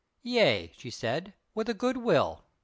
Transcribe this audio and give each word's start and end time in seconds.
"Yea," 0.23 0.73
she 0.75 0.89
said, 0.89 1.31
"with 1.53 1.69
a 1.69 1.75
good 1.75 1.97
will." 1.97 2.43